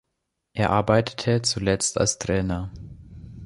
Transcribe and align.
Er 0.53 0.71
arbeitete 0.71 1.43
zuletzt 1.43 1.99
als 1.99 2.17
Trainer. 2.17 2.71